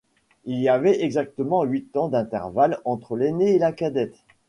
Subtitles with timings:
[0.45, 4.17] Il y avait exactement huit ans d'intervalle entre l'aîné et la cadette.